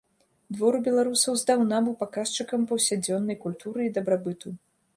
[0.53, 4.59] Двор у беларусаў здаўна быў паказчыкам паўсядзённай культуры і дабрабыту.